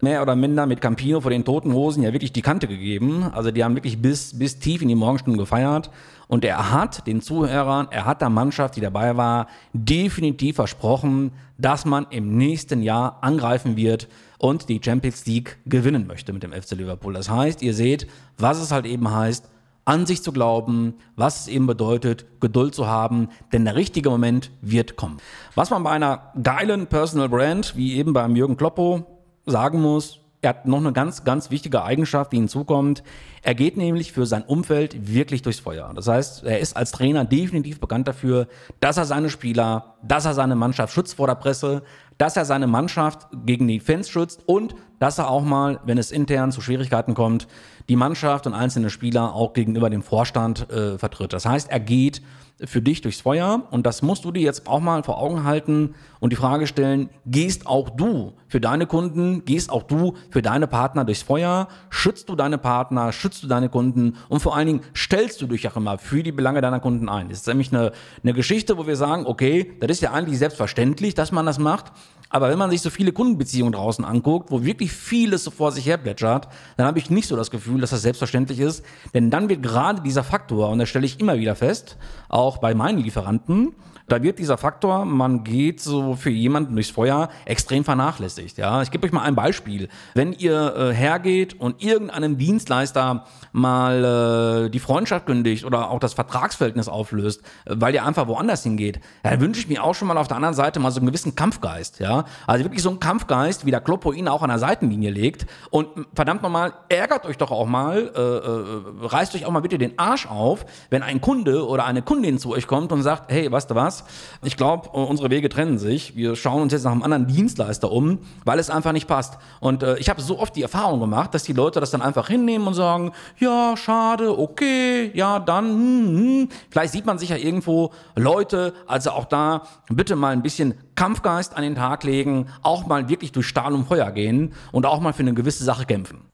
mehr 0.00 0.22
oder 0.22 0.36
minder 0.36 0.66
mit 0.66 0.80
Campino 0.80 1.20
vor 1.20 1.30
den 1.30 1.44
toten 1.44 1.74
Hosen 1.74 2.02
ja 2.02 2.12
wirklich 2.12 2.32
die 2.32 2.42
Kante 2.42 2.68
gegeben. 2.68 3.24
Also 3.32 3.50
die 3.50 3.64
haben 3.64 3.74
wirklich 3.74 4.00
bis, 4.00 4.38
bis 4.38 4.58
tief 4.58 4.82
in 4.82 4.88
die 4.88 4.94
Morgenstunden 4.94 5.38
gefeiert. 5.38 5.90
Und 6.30 6.44
er 6.44 6.70
hat 6.70 7.08
den 7.08 7.20
Zuhörern, 7.20 7.88
er 7.90 8.04
hat 8.04 8.20
der 8.20 8.30
Mannschaft, 8.30 8.76
die 8.76 8.80
dabei 8.80 9.16
war, 9.16 9.48
definitiv 9.72 10.54
versprochen, 10.54 11.32
dass 11.58 11.84
man 11.84 12.06
im 12.10 12.36
nächsten 12.36 12.82
Jahr 12.82 13.18
angreifen 13.20 13.76
wird 13.76 14.06
und 14.38 14.68
die 14.68 14.80
Champions 14.80 15.26
League 15.26 15.58
gewinnen 15.66 16.06
möchte 16.06 16.32
mit 16.32 16.44
dem 16.44 16.52
FC 16.52 16.76
Liverpool. 16.76 17.14
Das 17.14 17.28
heißt, 17.28 17.62
ihr 17.62 17.74
seht, 17.74 18.06
was 18.38 18.60
es 18.60 18.70
halt 18.70 18.86
eben 18.86 19.12
heißt, 19.12 19.50
an 19.84 20.06
sich 20.06 20.22
zu 20.22 20.30
glauben, 20.30 20.94
was 21.16 21.40
es 21.40 21.48
eben 21.48 21.66
bedeutet, 21.66 22.26
Geduld 22.38 22.76
zu 22.76 22.86
haben, 22.86 23.30
denn 23.52 23.64
der 23.64 23.74
richtige 23.74 24.08
Moment 24.08 24.52
wird 24.60 24.94
kommen. 24.94 25.16
Was 25.56 25.70
man 25.70 25.82
bei 25.82 25.90
einer 25.90 26.30
geilen 26.40 26.86
Personal 26.86 27.28
Brand, 27.28 27.74
wie 27.74 27.96
eben 27.96 28.12
beim 28.12 28.36
Jürgen 28.36 28.56
Kloppo, 28.56 29.04
sagen 29.46 29.82
muss, 29.82 30.19
er 30.42 30.50
hat 30.50 30.66
noch 30.66 30.78
eine 30.78 30.92
ganz, 30.92 31.24
ganz 31.24 31.50
wichtige 31.50 31.82
Eigenschaft, 31.82 32.32
die 32.32 32.36
hinzukommt. 32.36 33.02
Er 33.42 33.54
geht 33.54 33.76
nämlich 33.76 34.12
für 34.12 34.24
sein 34.24 34.42
Umfeld 34.42 35.12
wirklich 35.12 35.42
durchs 35.42 35.60
Feuer. 35.60 35.92
Das 35.94 36.08
heißt, 36.08 36.44
er 36.44 36.60
ist 36.60 36.76
als 36.76 36.92
Trainer 36.92 37.24
definitiv 37.24 37.78
bekannt 37.78 38.08
dafür, 38.08 38.48
dass 38.80 38.96
er 38.96 39.04
seine 39.04 39.28
Spieler, 39.28 39.96
dass 40.02 40.24
er 40.24 40.34
seine 40.34 40.56
Mannschaft 40.56 40.94
schützt 40.94 41.14
vor 41.14 41.26
der 41.26 41.34
Presse, 41.34 41.82
dass 42.16 42.36
er 42.36 42.44
seine 42.44 42.66
Mannschaft 42.66 43.28
gegen 43.44 43.68
die 43.68 43.80
Fans 43.80 44.08
schützt 44.08 44.42
und 44.46 44.74
dass 44.98 45.18
er 45.18 45.30
auch 45.30 45.42
mal, 45.42 45.80
wenn 45.84 45.98
es 45.98 46.10
intern 46.10 46.52
zu 46.52 46.60
Schwierigkeiten 46.60 47.14
kommt, 47.14 47.46
die 47.88 47.96
Mannschaft 47.96 48.46
und 48.46 48.54
einzelne 48.54 48.90
Spieler 48.90 49.34
auch 49.34 49.52
gegenüber 49.52 49.90
dem 49.90 50.02
Vorstand 50.02 50.70
äh, 50.70 50.98
vertritt. 50.98 51.32
Das 51.32 51.46
heißt, 51.46 51.70
er 51.70 51.80
geht 51.80 52.22
für 52.64 52.82
dich 52.82 53.00
durchs 53.00 53.20
Feuer. 53.20 53.66
Und 53.70 53.86
das 53.86 54.02
musst 54.02 54.24
du 54.24 54.32
dir 54.32 54.42
jetzt 54.42 54.66
auch 54.66 54.80
mal 54.80 55.02
vor 55.02 55.18
Augen 55.18 55.44
halten 55.44 55.94
und 56.18 56.32
die 56.32 56.36
Frage 56.36 56.66
stellen, 56.66 57.08
gehst 57.26 57.66
auch 57.66 57.90
du 57.90 58.34
für 58.48 58.60
deine 58.60 58.86
Kunden, 58.86 59.44
gehst 59.44 59.70
auch 59.70 59.82
du 59.82 60.14
für 60.30 60.42
deine 60.42 60.66
Partner 60.66 61.04
durchs 61.04 61.22
Feuer, 61.22 61.68
schützt 61.88 62.28
du 62.28 62.36
deine 62.36 62.58
Partner, 62.58 63.12
schützt 63.12 63.42
du 63.42 63.46
deine 63.46 63.68
Kunden? 63.68 64.16
Und 64.28 64.40
vor 64.40 64.56
allen 64.56 64.66
Dingen 64.66 64.80
stellst 64.94 65.40
du 65.40 65.46
dich 65.46 65.66
auch 65.68 65.76
immer 65.76 65.98
für 65.98 66.22
die 66.22 66.32
Belange 66.32 66.60
deiner 66.60 66.80
Kunden 66.80 67.08
ein. 67.08 67.28
Das 67.28 67.38
ist 67.38 67.46
nämlich 67.46 67.72
eine, 67.72 67.92
eine 68.22 68.34
Geschichte, 68.34 68.76
wo 68.76 68.86
wir 68.86 68.96
sagen, 68.96 69.26
okay, 69.26 69.72
das 69.80 69.90
ist 69.90 70.02
ja 70.02 70.12
eigentlich 70.12 70.38
selbstverständlich, 70.38 71.14
dass 71.14 71.32
man 71.32 71.46
das 71.46 71.58
macht, 71.58 71.92
aber 72.30 72.48
wenn 72.48 72.58
man 72.58 72.70
sich 72.70 72.80
so 72.80 72.90
viele 72.90 73.12
Kundenbeziehungen 73.12 73.72
draußen 73.72 74.04
anguckt, 74.04 74.50
wo 74.50 74.64
wirklich 74.64 74.92
vieles 74.92 75.44
so 75.44 75.50
vor 75.50 75.72
sich 75.72 75.84
her 75.84 75.98
plätschert, 75.98 76.48
dann 76.76 76.86
habe 76.86 76.98
ich 76.98 77.10
nicht 77.10 77.26
so 77.28 77.36
das 77.36 77.50
Gefühl, 77.50 77.80
dass 77.80 77.90
das 77.90 78.02
selbstverständlich 78.02 78.60
ist. 78.60 78.84
Denn 79.12 79.30
dann 79.30 79.48
wird 79.48 79.62
gerade 79.62 80.00
dieser 80.00 80.22
Faktor, 80.22 80.70
und 80.70 80.78
das 80.78 80.88
stelle 80.88 81.06
ich 81.06 81.20
immer 81.20 81.36
wieder 81.38 81.56
fest, 81.56 81.98
auch 82.28 82.58
bei 82.58 82.72
meinen 82.72 82.98
Lieferanten, 82.98 83.74
da 84.10 84.22
wird 84.22 84.38
dieser 84.40 84.58
Faktor, 84.58 85.04
man 85.04 85.44
geht 85.44 85.80
so 85.80 86.16
für 86.16 86.30
jemanden 86.30 86.74
durchs 86.74 86.90
Feuer, 86.90 87.28
extrem 87.44 87.84
vernachlässigt. 87.84 88.58
Ja, 88.58 88.82
ich 88.82 88.90
gebe 88.90 89.06
euch 89.06 89.12
mal 89.12 89.22
ein 89.22 89.36
Beispiel. 89.36 89.88
Wenn 90.14 90.32
ihr 90.32 90.74
äh, 90.76 90.92
hergeht 90.92 91.58
und 91.60 91.82
irgendeinem 91.82 92.36
Dienstleister 92.36 93.24
mal 93.52 94.66
äh, 94.66 94.70
die 94.70 94.80
Freundschaft 94.80 95.26
kündigt 95.26 95.64
oder 95.64 95.90
auch 95.90 96.00
das 96.00 96.14
Vertragsverhältnis 96.14 96.88
auflöst, 96.88 97.42
äh, 97.64 97.76
weil 97.76 97.94
ihr 97.94 98.04
einfach 98.04 98.26
woanders 98.26 98.64
hingeht, 98.64 99.00
dann 99.22 99.40
wünsche 99.40 99.60
ich 99.60 99.68
mir 99.68 99.84
auch 99.84 99.94
schon 99.94 100.08
mal 100.08 100.18
auf 100.18 100.26
der 100.26 100.36
anderen 100.36 100.56
Seite 100.56 100.80
mal 100.80 100.90
so 100.90 100.98
einen 100.98 101.06
gewissen 101.06 101.36
Kampfgeist. 101.36 102.00
Ja, 102.00 102.24
also 102.48 102.64
wirklich 102.64 102.82
so 102.82 102.90
einen 102.90 102.98
Kampfgeist, 102.98 103.64
wie 103.64 103.70
der 103.70 103.80
Kloppo 103.80 104.12
ihn 104.12 104.26
auch 104.26 104.42
an 104.42 104.50
der 104.50 104.58
Seitenlinie 104.58 105.10
legt. 105.10 105.46
Und 105.70 105.86
verdammt 106.14 106.42
nochmal, 106.42 106.72
ärgert 106.88 107.26
euch 107.26 107.38
doch 107.38 107.52
auch 107.52 107.66
mal, 107.66 108.10
äh, 108.16 108.20
äh, 108.20 109.06
reißt 109.06 109.36
euch 109.36 109.46
auch 109.46 109.52
mal 109.52 109.60
bitte 109.60 109.78
den 109.78 109.98
Arsch 110.00 110.26
auf, 110.26 110.66
wenn 110.90 111.04
ein 111.04 111.20
Kunde 111.20 111.64
oder 111.64 111.84
eine 111.84 112.02
Kundin 112.02 112.38
zu 112.38 112.50
euch 112.50 112.66
kommt 112.66 112.90
und 112.90 113.02
sagt, 113.02 113.30
hey, 113.30 113.50
weißt 113.50 113.70
du 113.70 113.76
was? 113.76 113.99
Ich 114.42 114.56
glaube, 114.56 114.88
unsere 114.90 115.30
Wege 115.30 115.48
trennen 115.48 115.78
sich. 115.78 116.16
Wir 116.16 116.36
schauen 116.36 116.62
uns 116.62 116.72
jetzt 116.72 116.84
nach 116.84 116.92
einem 116.92 117.02
anderen 117.02 117.26
Dienstleister 117.26 117.90
um, 117.90 118.18
weil 118.44 118.58
es 118.58 118.70
einfach 118.70 118.92
nicht 118.92 119.06
passt. 119.06 119.38
Und 119.60 119.82
äh, 119.82 119.98
ich 119.98 120.08
habe 120.08 120.20
so 120.20 120.38
oft 120.38 120.56
die 120.56 120.62
Erfahrung 120.62 121.00
gemacht, 121.00 121.34
dass 121.34 121.42
die 121.42 121.52
Leute 121.52 121.80
das 121.80 121.90
dann 121.90 122.02
einfach 122.02 122.28
hinnehmen 122.28 122.66
und 122.66 122.74
sagen, 122.74 123.12
ja, 123.38 123.76
schade, 123.76 124.38
okay, 124.38 125.10
ja, 125.14 125.38
dann, 125.38 125.68
hm, 125.70 126.16
hm. 126.16 126.48
vielleicht 126.70 126.92
sieht 126.92 127.06
man 127.06 127.18
sich 127.18 127.30
ja 127.30 127.36
irgendwo 127.36 127.90
Leute, 128.16 128.72
also 128.86 129.10
auch 129.10 129.26
da 129.26 129.62
bitte 129.88 130.16
mal 130.16 130.32
ein 130.32 130.42
bisschen 130.42 130.74
Kampfgeist 130.94 131.56
an 131.56 131.62
den 131.62 131.74
Tag 131.74 132.04
legen, 132.04 132.46
auch 132.62 132.86
mal 132.86 133.08
wirklich 133.08 133.32
durch 133.32 133.46
Stahl 133.46 133.72
und 133.72 133.86
Feuer 133.86 134.10
gehen 134.10 134.52
und 134.72 134.86
auch 134.86 135.00
mal 135.00 135.12
für 135.12 135.20
eine 135.20 135.34
gewisse 135.34 135.64
Sache 135.64 135.86
kämpfen. 135.86 136.29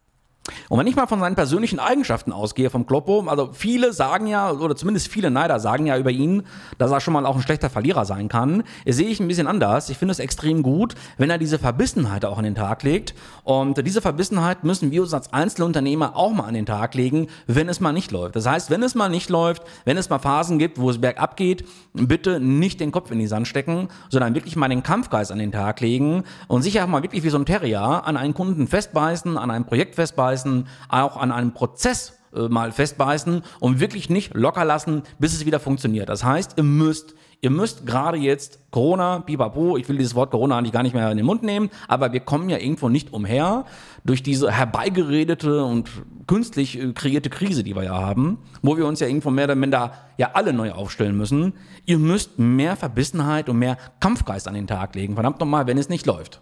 Und 0.68 0.78
wenn 0.78 0.86
ich 0.86 0.96
mal 0.96 1.06
von 1.06 1.20
seinen 1.20 1.36
persönlichen 1.36 1.78
Eigenschaften 1.78 2.32
ausgehe 2.32 2.70
vom 2.70 2.86
Kloppo, 2.86 3.24
also 3.26 3.50
viele 3.52 3.92
sagen 3.92 4.26
ja, 4.26 4.52
oder 4.52 4.76
zumindest 4.76 5.08
viele 5.08 5.30
Neider 5.30 5.60
sagen 5.60 5.86
ja 5.86 5.98
über 5.98 6.10
ihn, 6.10 6.42
dass 6.78 6.90
er 6.90 7.00
schon 7.00 7.14
mal 7.14 7.26
auch 7.26 7.36
ein 7.36 7.42
schlechter 7.42 7.70
Verlierer 7.70 8.04
sein 8.04 8.28
kann, 8.28 8.62
sehe 8.86 9.08
ich 9.08 9.20
ein 9.20 9.28
bisschen 9.28 9.46
anders. 9.46 9.90
Ich 9.90 9.98
finde 9.98 10.12
es 10.12 10.18
extrem 10.18 10.62
gut, 10.62 10.94
wenn 11.18 11.30
er 11.30 11.38
diese 11.38 11.58
Verbissenheit 11.58 12.24
auch 12.24 12.38
an 12.38 12.44
den 12.44 12.54
Tag 12.54 12.82
legt. 12.82 13.14
Und 13.44 13.84
diese 13.86 14.00
Verbissenheit 14.00 14.64
müssen 14.64 14.90
wir 14.90 15.02
uns 15.02 15.14
als 15.14 15.32
Einzelunternehmer 15.32 16.16
auch 16.16 16.32
mal 16.32 16.44
an 16.44 16.54
den 16.54 16.66
Tag 16.66 16.94
legen, 16.94 17.28
wenn 17.46 17.68
es 17.68 17.80
mal 17.80 17.92
nicht 17.92 18.10
läuft. 18.10 18.36
Das 18.36 18.46
heißt, 18.46 18.70
wenn 18.70 18.82
es 18.82 18.94
mal 18.94 19.08
nicht 19.08 19.30
läuft, 19.30 19.62
wenn 19.84 19.96
es 19.96 20.10
mal 20.10 20.18
Phasen 20.18 20.58
gibt, 20.58 20.80
wo 20.80 20.90
es 20.90 21.00
bergab 21.00 21.36
geht, 21.36 21.64
bitte 21.92 22.40
nicht 22.40 22.80
den 22.80 22.92
Kopf 22.92 23.10
in 23.10 23.18
die 23.18 23.26
Sand 23.26 23.48
stecken, 23.48 23.88
sondern 24.10 24.34
wirklich 24.34 24.56
mal 24.56 24.68
den 24.68 24.82
Kampfgeist 24.82 25.32
an 25.32 25.38
den 25.38 25.52
Tag 25.52 25.80
legen 25.80 26.24
und 26.48 26.62
sich 26.62 26.80
auch 26.80 26.86
mal 26.86 27.02
wirklich 27.02 27.22
wie 27.22 27.30
so 27.30 27.38
ein 27.38 27.46
Terrier 27.46 28.06
an 28.06 28.16
einen 28.16 28.34
Kunden 28.34 28.66
festbeißen, 28.66 29.38
an 29.38 29.50
einem 29.50 29.64
Projekt 29.64 29.94
festbeißen, 29.94 30.35
festbeißen, 30.36 30.66
auch 30.88 31.16
an 31.16 31.32
einem 31.32 31.52
Prozess 31.52 32.18
äh, 32.34 32.48
mal 32.48 32.72
festbeißen 32.72 33.42
und 33.60 33.80
wirklich 33.80 34.10
nicht 34.10 34.34
locker 34.34 34.64
lassen, 34.64 35.02
bis 35.18 35.34
es 35.34 35.46
wieder 35.46 35.60
funktioniert. 35.60 36.08
Das 36.08 36.24
heißt, 36.24 36.54
ihr 36.56 36.64
müsst 36.64 37.14
Ihr 37.42 37.50
müsst 37.50 37.84
gerade 37.84 38.16
jetzt 38.16 38.60
Corona, 38.70 39.18
pipapo, 39.18 39.76
ich 39.76 39.86
will 39.90 39.98
dieses 39.98 40.14
Wort 40.14 40.30
Corona 40.30 40.56
eigentlich 40.56 40.72
gar 40.72 40.82
nicht 40.82 40.94
mehr 40.94 41.10
in 41.10 41.18
den 41.18 41.26
Mund 41.26 41.42
nehmen, 41.42 41.68
aber 41.86 42.14
wir 42.14 42.20
kommen 42.20 42.48
ja 42.48 42.56
irgendwo 42.56 42.88
nicht 42.88 43.12
umher 43.12 43.66
durch 44.04 44.22
diese 44.22 44.50
herbeigeredete 44.50 45.62
und 45.62 45.90
künstlich 46.26 46.80
äh, 46.80 46.94
kreierte 46.94 47.28
Krise, 47.28 47.62
die 47.62 47.76
wir 47.76 47.84
ja 47.84 47.94
haben, 47.94 48.38
wo 48.62 48.78
wir 48.78 48.86
uns 48.86 49.00
ja 49.00 49.06
irgendwo 49.06 49.28
mehr 49.28 49.44
oder 49.44 49.54
minder 49.54 49.92
ja 50.16 50.30
alle 50.32 50.54
neu 50.54 50.72
aufstellen 50.72 51.14
müssen. 51.14 51.52
Ihr 51.84 51.98
müsst 51.98 52.38
mehr 52.38 52.74
Verbissenheit 52.74 53.50
und 53.50 53.58
mehr 53.58 53.76
Kampfgeist 54.00 54.48
an 54.48 54.54
den 54.54 54.66
Tag 54.66 54.94
legen. 54.94 55.12
Verdammt 55.12 55.38
nochmal, 55.38 55.66
wenn 55.66 55.76
es 55.76 55.90
nicht 55.90 56.06
läuft. 56.06 56.40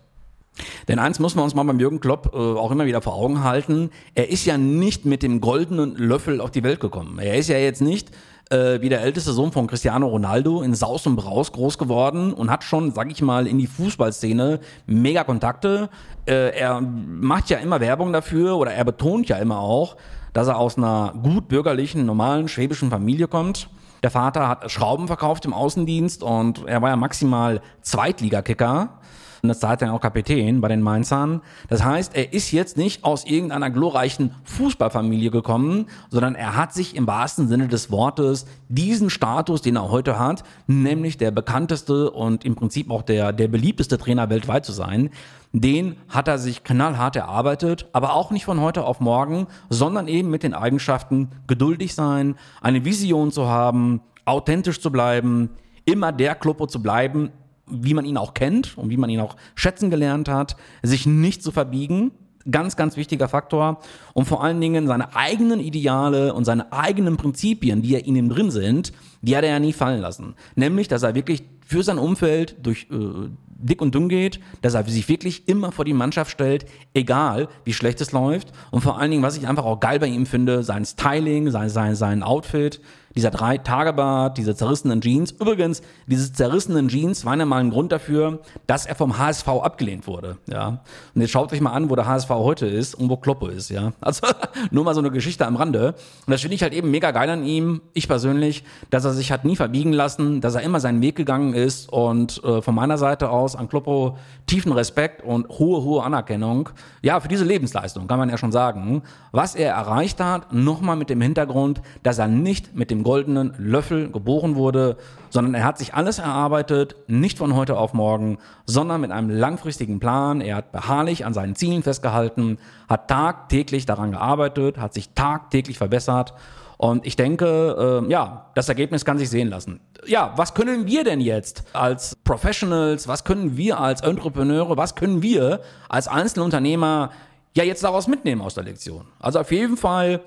Denn 0.89 0.99
eins 0.99 1.19
muss 1.19 1.35
man 1.35 1.45
uns 1.45 1.55
mal 1.55 1.65
beim 1.65 1.81
Jürgen 1.81 2.01
Klopp 2.01 2.31
äh, 2.33 2.37
auch 2.37 2.71
immer 2.71 2.87
wieder 2.87 3.03
vor 3.03 3.15
Augen 3.15 3.43
halten. 3.43 3.91
Er 4.15 4.29
ist 4.31 4.45
ja 4.45 4.57
nicht 4.57 5.05
mit 5.05 5.23
dem 5.23 5.41
goldenen 5.41 5.97
Löffel 5.97 6.41
auf 6.41 6.51
die 6.51 6.63
Welt 6.63 6.81
gekommen. 6.81 7.19
Er 7.19 7.37
ist 7.37 7.49
ja 7.49 7.59
jetzt 7.59 7.81
nicht 7.81 8.11
äh, 8.51 8.81
wie 8.81 8.89
der 8.89 9.01
älteste 9.03 9.33
Sohn 9.33 9.53
von 9.53 9.67
Cristiano 9.67 10.07
Ronaldo 10.07 10.63
in 10.63 10.75
Saus 10.75 11.07
und 11.07 11.17
Braus 11.17 11.53
groß 11.53 11.79
geworden 11.79 12.33
und 12.33 12.51
hat 12.51 12.65
schon, 12.65 12.93
sag 12.93 13.11
ich 13.11 13.23
mal, 13.23 13.47
in 13.47 13.59
die 13.59 13.67
Fußballszene 13.67 14.61
mega 14.87 15.25
Kontakte. 15.25 15.89
Äh, 16.27 16.59
er 16.59 16.81
macht 16.81 17.51
ja 17.51 17.59
immer 17.59 17.81
Werbung 17.81 18.13
dafür 18.13 18.57
oder 18.57 18.73
er 18.73 18.85
betont 18.85 19.29
ja 19.29 19.37
immer 19.37 19.59
auch, 19.59 19.97
dass 20.33 20.49
er 20.49 20.59
aus 20.59 20.77
einer 20.77 21.15
gut 21.23 21.49
bürgerlichen, 21.49 22.07
normalen 22.07 22.49
schwäbischen 22.49 22.91
Familie 22.91 23.29
kommt. 23.29 23.69
Der 24.03 24.11
Vater 24.11 24.49
hat 24.49 24.71
Schrauben 24.71 25.07
verkauft 25.07 25.47
im 25.47 25.55
Außendienst 25.55 26.23
und 26.23 26.67
er 26.67 26.83
war 26.83 26.91
ja 26.91 26.97
maximal 26.97 27.63
Zweitligakicker 27.81 29.01
eine 29.45 29.57
Zeit 29.57 29.81
lang 29.81 29.91
auch 29.91 30.01
Kapitän 30.01 30.61
bei 30.61 30.69
den 30.69 30.83
Mainzern. 30.83 31.41
Das 31.69 31.85
heißt, 31.85 32.17
er 32.17 32.33
ist 32.33 32.51
jetzt 32.51 32.77
nicht 32.77 33.05
aus 33.05 33.25
irgendeiner 33.25 33.71
glorreichen 33.71 34.35
Fußballfamilie 34.45 35.31
gekommen, 35.31 35.87
sondern 36.11 36.35
er 36.35 36.57
hat 36.57 36.73
sich 36.73 36.97
im 36.97 37.07
wahrsten 37.07 37.49
Sinne 37.49 37.69
des 37.69 37.91
Wortes 37.91 38.47
diesen 38.69 39.11
Status, 39.11 39.63
den 39.63 39.77
er 39.77 39.91
heute 39.91 40.19
hat, 40.19 40.43
nämlich 40.67 41.17
der 41.17 41.31
bekannteste 41.31 42.11
und 42.11 42.45
im 42.45 42.57
Prinzip 42.57 42.91
auch 42.91 43.03
der, 43.03 43.33
der 43.33 43.49
beliebteste 43.49 43.99
Trainer 43.99 44.31
weltweit 44.31 44.65
zu 44.65 44.73
sein, 44.73 45.11
den 45.53 45.95
hat 46.09 46.27
er 46.27 46.39
sich 46.39 46.65
knallhart 46.65 47.15
erarbeitet, 47.15 47.87
aber 47.93 48.15
auch 48.15 48.33
nicht 48.33 48.45
von 48.45 48.61
heute 48.61 48.85
auf 48.85 48.99
morgen, 48.99 49.47
sondern 49.71 50.09
eben 50.09 50.29
mit 50.29 50.43
den 50.43 50.53
Eigenschaften 50.53 51.29
geduldig 51.47 51.95
sein, 51.95 52.35
eine 52.61 52.85
Vision 52.85 53.31
zu 53.31 53.47
haben, 53.47 54.01
authentisch 54.25 54.81
zu 54.81 54.91
bleiben, 54.91 55.51
immer 55.85 56.11
der 56.11 56.35
Kloppo 56.35 56.67
zu 56.67 56.83
bleiben, 56.83 57.31
wie 57.67 57.95
man 57.95 58.05
ihn 58.05 58.17
auch 58.17 58.35
kennt 58.35 58.77
und 58.77 58.91
wie 58.91 58.97
man 58.97 59.11
ihn 59.11 59.21
auch 59.21 59.37
schätzen 59.55 59.91
gelernt 59.91 60.29
hat, 60.29 60.57
sich 60.83 61.07
nicht 61.07 61.43
zu 61.43 61.51
verbiegen. 61.51 62.13
Ganz, 62.51 62.77
ganz 62.77 62.99
wichtiger 62.99 63.27
Faktor. 63.27 63.81
Und 64.13 64.27
vor 64.27 64.45
allen 64.45 64.61
Dingen 64.61 64.87
seine 64.87 65.17
eigenen 65.17 65.61
Ideale 65.61 66.35
und 66.35 66.45
seine 66.45 66.73
eigenen 66.75 67.17
Prinzipien, 67.17 67.81
die 67.81 67.91
ja 67.91 67.99
in 68.01 68.17
ihm 68.17 68.29
drin 68.29 68.51
sind, 68.51 68.93
die 69.23 69.35
hat 69.35 69.45
er 69.45 69.51
ja 69.51 69.59
nie 69.59 69.73
fallen 69.73 70.03
lassen. 70.03 70.35
Nämlich, 70.55 70.87
dass 70.89 71.03
er 71.03 71.15
wirklich 71.15 71.45
für 71.67 71.83
sein 71.83 71.97
Umfeld 71.97 72.57
durch 72.63 72.87
äh, 72.91 73.31
dick 73.65 73.81
und 73.81 73.95
dünn 73.95 74.09
geht, 74.09 74.41
dass 74.61 74.75
er 74.75 74.85
sich 74.85 75.09
wirklich 75.09 75.49
immer 75.49 75.73
vor 75.73 75.85
die 75.85 75.95
Mannschaft 75.95 76.31
stellt, 76.31 76.67
egal 76.93 77.49
wie 77.65 77.73
schlecht 77.73 78.01
es 78.01 78.13
läuft. 78.13 78.53
Und 78.71 78.83
vor 78.83 78.99
allen 78.99 79.11
Dingen, 79.11 79.23
was 79.23 79.37
ich 79.37 79.49
einfach 79.49 79.65
auch 79.65 79.81
geil 79.81 79.99
bei 79.99 80.07
ihm 80.07 80.27
finde, 80.27 80.63
sein 80.63 80.85
Styling, 80.85 81.51
sein, 81.51 81.71
sein, 81.71 81.95
sein 81.95 82.23
Outfit, 82.23 82.81
dieser 83.17 83.31
drei 83.31 83.59
Tage 83.59 83.95
diese 84.37 84.55
zerrissenen 84.55 85.01
Jeans. 85.01 85.31
Übrigens, 85.33 85.83
diese 86.07 86.33
zerrissenen 86.33 86.89
Jeans 86.89 87.25
waren 87.25 87.41
ja 87.41 87.47
mal 87.47 87.61
ein 87.61 87.71
Grund 87.71 87.93
dafür, 87.93 88.41
dass 88.67 88.87
er 88.87 88.95
vom 88.95 89.19
HSV 89.19 89.49
abgelehnt 89.49 90.07
wurde. 90.07 90.39
Ja. 90.47 90.81
Und 91.15 91.21
jetzt 91.21 91.31
schaut 91.31 91.53
euch 91.53 91.61
mal 91.61 91.73
an, 91.73 91.91
wo 91.91 91.97
der 91.97 92.07
HSV 92.07 92.29
heute 92.31 92.67
ist 92.67 92.95
und 92.95 93.09
wo 93.09 93.17
Kloppe 93.17 93.51
ist. 93.51 93.71
Ja. 93.71 93.93
Also 94.01 94.27
nur 94.71 94.85
mal 94.85 94.95
so 94.95 95.01
eine 95.01 95.11
Geschichte 95.11 95.47
am 95.47 95.57
Rande. 95.57 95.95
Und 96.27 96.31
das 96.31 96.43
finde 96.43 96.57
ich 96.57 96.63
halt 96.63 96.75
eben 96.75 96.91
mega 96.91 97.11
geil 97.11 97.31
an 97.31 97.45
ihm, 97.45 97.81
ich 97.95 98.07
persönlich, 98.07 98.65
dass 98.91 99.05
er 99.05 99.13
sich 99.13 99.33
hat 99.33 99.45
nie 99.45 99.57
verbiegen 99.57 99.93
lassen, 99.93 100.41
dass 100.41 100.55
er 100.55 100.63
immer 100.63 100.79
seinen 100.79 101.01
Weg 101.01 101.17
gegangen 101.17 101.55
ist 101.55 101.91
und 101.91 102.43
äh, 102.45 102.61
von 102.61 102.75
meiner 102.75 102.99
Seite 102.99 103.31
aus 103.31 103.57
an 103.57 103.69
Kloppo 103.69 104.19
tiefen 104.47 104.73
Respekt 104.73 105.23
und 105.23 105.49
hohe, 105.49 105.83
hohe 105.83 106.03
Anerkennung. 106.03 106.69
Ja, 107.03 107.19
für 107.21 107.29
diese 107.29 107.45
Lebensleistung 107.45 108.07
kann 108.07 108.19
man 108.19 108.29
ja 108.29 108.37
schon 108.37 108.53
sagen. 108.53 109.03
Was 109.33 109.55
er 109.55 109.73
erreicht 109.73 110.21
hat, 110.21 110.53
nochmal 110.53 110.97
mit 110.97 111.09
dem 111.09 111.21
Hintergrund, 111.21 111.81
dass 112.03 112.19
er 112.19 112.29
nicht 112.29 112.75
mit 112.75 112.91
dem 112.91 113.04
goldenen 113.05 113.55
Löffel 113.59 114.11
geboren 114.11 114.57
wurde, 114.57 114.97
sondern 115.31 115.55
er 115.55 115.65
hat 115.65 115.79
sich 115.79 115.95
alles 115.95 116.19
erarbeitet, 116.19 116.97
nicht 117.07 117.39
von 117.39 117.55
heute 117.55 117.77
auf 117.77 117.93
morgen, 117.93 118.39
sondern 118.67 119.01
mit 119.01 119.13
einem 119.13 119.31
langfristigen 119.31 120.01
Plan. 120.01 120.41
Er 120.41 120.57
hat 120.57 120.73
beharrlich 120.73 121.25
an 121.25 121.35
seinen 121.35 121.55
Zielen 121.55 121.83
festgehalten, 121.83 122.59
hat 122.89 123.09
tagtäglich 123.09 123.87
daran 123.87 124.13
gearbeitet, 124.13 124.79
hat 124.79 124.95
sich 124.95 125.11
tagtäglich 125.11 125.79
verbessert. 125.79 126.35
Und 126.77 127.07
ich 127.07 127.17
denke, 127.17 128.03
äh, 128.05 128.11
ja, 128.11 128.51
das 128.55 128.69
Ergebnis 128.69 129.05
kann 129.05 129.19
sich 129.19 129.31
sehen 129.31 129.49
lassen. 129.49 129.81
Ja, 130.07 130.33
was 130.37 130.55
können 130.55 130.87
wir 130.87 131.05
denn 131.05 131.21
jetzt 131.21 131.65
als 131.73 132.17
Professionals, 132.25 133.09
was 133.09 133.25
können 133.25 133.57
wir 133.57 133.79
als 133.79 134.01
Entrepreneure, 134.03 134.77
was 134.77 134.95
können 134.95 135.23
wir 135.23 135.61
als 135.89 136.09
Einzelunternehmer 136.09 137.11
ja 137.57 137.65
jetzt 137.65 137.85
daraus 137.85 138.09
mitnehmen 138.09 138.43
aus 138.43 138.55
der 138.55 138.65
Lektion? 138.65 139.07
Also 139.21 139.41
auf 139.41 139.53
jeden 139.53 139.77
Fall 139.77 140.21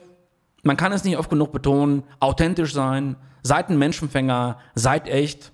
man 0.68 0.78
kann 0.78 0.92
es 0.92 1.04
nicht 1.04 1.18
oft 1.18 1.30
genug 1.30 1.52
betonen, 1.52 2.04
authentisch 2.20 2.74
sein, 2.74 3.16
seid 3.42 3.70
ein 3.70 3.80
Menschenfänger, 3.80 4.58
seid 4.76 5.08
echt, 5.08 5.52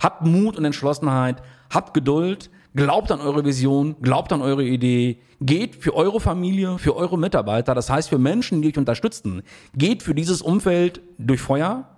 habt 0.00 0.24
Mut 0.24 0.56
und 0.56 0.64
Entschlossenheit, 0.64 1.42
habt 1.70 1.92
Geduld, 1.92 2.50
glaubt 2.74 3.12
an 3.12 3.20
eure 3.20 3.44
Vision, 3.44 3.96
glaubt 4.00 4.32
an 4.32 4.40
eure 4.40 4.64
Idee, 4.64 5.18
geht 5.40 5.76
für 5.76 5.94
eure 5.94 6.20
Familie, 6.20 6.78
für 6.78 6.96
eure 6.96 7.18
Mitarbeiter, 7.18 7.74
das 7.74 7.90
heißt 7.90 8.08
für 8.08 8.18
Menschen, 8.18 8.62
die 8.62 8.68
euch 8.68 8.78
unterstützen, 8.78 9.42
geht 9.74 10.02
für 10.02 10.14
dieses 10.14 10.40
Umfeld 10.40 11.00
durch 11.18 11.40
Feuer. 11.40 11.88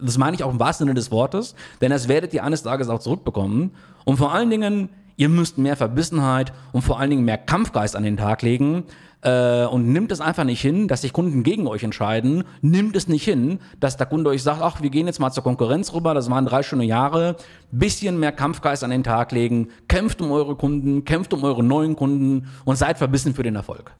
Das 0.00 0.16
meine 0.16 0.34
ich 0.36 0.42
auch 0.44 0.50
im 0.50 0.60
wahrsten 0.60 0.86
Sinne 0.86 0.94
des 0.94 1.10
Wortes, 1.10 1.54
denn 1.80 1.90
das 1.90 2.08
werdet 2.08 2.32
ihr 2.32 2.44
eines 2.44 2.62
Tages 2.62 2.88
auch 2.88 3.00
zurückbekommen. 3.00 3.72
Und 4.04 4.16
vor 4.16 4.32
allen 4.32 4.48
Dingen, 4.48 4.88
ihr 5.16 5.28
müsst 5.28 5.58
mehr 5.58 5.76
Verbissenheit 5.76 6.52
und 6.72 6.82
vor 6.82 7.00
allen 7.00 7.10
Dingen 7.10 7.24
mehr 7.24 7.38
Kampfgeist 7.38 7.96
an 7.96 8.04
den 8.04 8.16
Tag 8.16 8.42
legen, 8.42 8.84
äh, 9.22 9.64
und 9.64 9.92
nimmt 9.92 10.12
es 10.12 10.20
einfach 10.20 10.44
nicht 10.44 10.60
hin, 10.60 10.88
dass 10.88 11.02
sich 11.02 11.12
Kunden 11.12 11.42
gegen 11.42 11.66
euch 11.66 11.82
entscheiden, 11.82 12.44
nimmt 12.60 12.96
es 12.96 13.08
nicht 13.08 13.24
hin, 13.24 13.58
dass 13.80 13.96
der 13.96 14.06
Kunde 14.06 14.30
euch 14.30 14.42
sagt, 14.42 14.62
ach, 14.62 14.82
wir 14.82 14.90
gehen 14.90 15.06
jetzt 15.06 15.18
mal 15.18 15.30
zur 15.30 15.42
Konkurrenz 15.42 15.92
rüber, 15.92 16.14
das 16.14 16.30
waren 16.30 16.46
drei 16.46 16.62
schöne 16.62 16.84
Jahre, 16.84 17.36
bisschen 17.70 18.18
mehr 18.20 18.32
Kampfgeist 18.32 18.84
an 18.84 18.90
den 18.90 19.02
Tag 19.04 19.32
legen, 19.32 19.68
kämpft 19.88 20.20
um 20.20 20.30
eure 20.30 20.56
Kunden, 20.56 21.04
kämpft 21.04 21.32
um 21.34 21.42
eure 21.44 21.62
neuen 21.62 21.96
Kunden 21.96 22.48
und 22.64 22.76
seid 22.76 22.98
verbissen 22.98 23.34
für 23.34 23.42
den 23.42 23.56
Erfolg. 23.56 23.92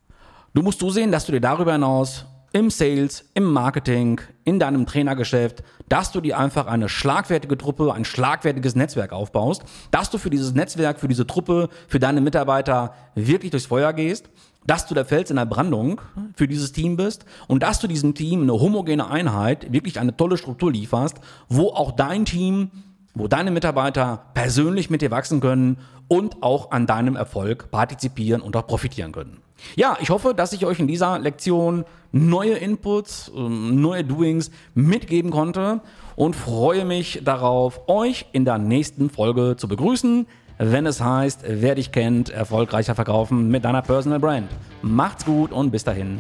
Du 0.55 0.63
musst 0.63 0.81
zusehen, 0.81 1.13
dass 1.13 1.27
du 1.27 1.33
dir 1.33 1.41
darüber 1.41 1.73
hinaus 1.73 2.25
im 2.53 2.71
Sales, 2.71 3.25
im 3.35 3.45
Marketing, 3.45 4.21
in 4.45 4.59
deinem 4.59 4.87
Trainergeschäft, 4.87 5.63
dass 5.89 6.13
du 6.13 6.21
dir 6.21 6.39
einfach 6.39 6.67
eine 6.67 6.89
schlagfertige 6.89 7.59
Truppe, 7.59 7.93
ein 7.93 8.05
schlagfertiges 8.05 8.75
Netzwerk 8.75 9.13
aufbaust, 9.13 9.63
dass 9.91 10.11
du 10.11 10.19
für 10.19 10.31
dieses 10.31 10.55
Netzwerk, 10.55 11.01
für 11.01 11.09
diese 11.09 11.27
Truppe, 11.27 11.69
für 11.89 11.99
deine 11.99 12.21
Mitarbeiter 12.21 12.95
wirklich 13.15 13.51
durchs 13.51 13.67
Feuer 13.67 13.93
gehst 13.93 14.31
dass 14.69 14.87
du 14.87 14.95
der 14.95 15.07
Fels 15.07 15.31
in 15.31 15.37
der 15.37 15.47
Brandung 15.47 16.03
für 16.35 16.47
dieses 16.47 16.73
Team 16.73 16.97
bist 16.97 17.25
und 17.47 17.63
dass 17.63 17.81
du 17.81 17.87
diesem 17.87 18.15
Team 18.15 18.43
eine 18.43 18.53
homogene 18.53 19.09
Einheit, 19.09 19.73
wirklich 19.73 19.99
eine 19.99 20.15
tolle 20.15 20.37
Struktur 20.37 20.71
lieferst, 20.71 21.17
wo 21.49 21.69
auch 21.69 21.93
dein 21.93 22.27
Team, 22.27 22.71
wo 23.15 23.29
deine 23.29 23.51
Mitarbeiter 23.51 24.27
persönlich 24.35 24.91
mit 24.91 25.01
dir 25.01 25.11
wachsen 25.11 25.41
können 25.41 25.79
und 26.07 26.43
auch 26.43 26.71
an 26.71 26.87
deinem 26.87 27.17
Erfolg 27.17 27.71
partizipieren 27.71 28.43
und 28.43 28.57
auch 28.57 28.67
profitieren 28.67 29.13
können. 29.13 29.39
Ja, 29.77 29.97
ich 30.01 30.11
hoffe, 30.11 30.35
dass 30.35 30.53
ich 30.53 30.65
euch 30.67 30.81
in 30.81 30.87
dieser 30.87 31.19
Lektion 31.19 31.85
neue 32.13 32.55
Inputs, 32.55 33.31
ähm, 33.37 33.81
neue 33.81 34.05
Doings 34.05 34.51
mitgeben 34.75 35.31
konnte 35.31 35.81
und 36.17 36.37
freue 36.37 36.85
mich 36.85 37.21
darauf, 37.25 37.89
euch 37.89 38.27
in 38.33 38.45
der 38.45 38.59
nächsten 38.59 39.11
Folge 39.11 39.57
zu 39.57 39.69
begrüßen 39.69 40.27
wenn 40.59 40.87
es 40.87 41.01
heißt, 41.01 41.45
wer 41.47 41.77
dich 41.77 41.93
kennt, 41.93 42.31
erfolgreicher 42.31 42.97
verkaufen 42.97 43.49
mit 43.49 43.65
deiner 43.65 43.81
Personal 43.81 44.19
Brand. 44.19 44.51
Macht's 44.83 45.25
gut 45.25 45.53
und 45.53 45.71
bis 45.71 45.85
dahin. 45.85 46.19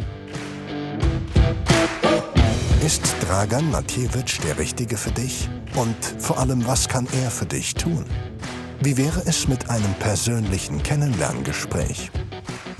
Ist 2.84 3.16
Dragan 3.20 3.70
Matjewitsch 3.70 4.38
der 4.44 4.56
Richtige 4.58 4.96
für 4.96 5.10
dich? 5.10 5.48
Und 5.74 5.96
vor 6.18 6.38
allem, 6.38 6.66
was 6.66 6.88
kann 6.88 7.08
er 7.20 7.30
für 7.30 7.46
dich 7.46 7.74
tun? 7.74 8.04
Wie 8.80 8.96
wäre 8.96 9.22
es 9.26 9.48
mit 9.48 9.68
einem 9.68 9.92
persönlichen 9.98 10.82
Kennenlerngespräch? 10.84 12.10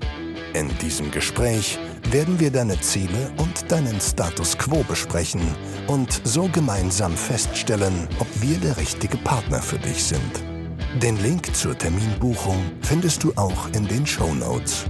In 0.53 0.67
diesem 0.79 1.09
Gespräch 1.09 1.79
werden 2.11 2.41
wir 2.41 2.51
deine 2.51 2.81
Ziele 2.81 3.31
und 3.37 3.71
deinen 3.71 4.01
Status 4.01 4.57
quo 4.57 4.83
besprechen 4.83 5.55
und 5.87 6.19
so 6.25 6.49
gemeinsam 6.49 7.15
feststellen, 7.15 8.09
ob 8.19 8.27
wir 8.41 8.57
der 8.57 8.75
richtige 8.75 9.15
Partner 9.15 9.61
für 9.61 9.79
dich 9.79 10.03
sind. 10.03 10.56
Den 10.95 11.21
Link 11.21 11.55
zur 11.55 11.77
Terminbuchung 11.77 12.71
findest 12.81 13.23
du 13.23 13.31
auch 13.35 13.67
in 13.73 13.87
den 13.87 14.07
Show 14.07 14.33
Notes. 14.33 14.85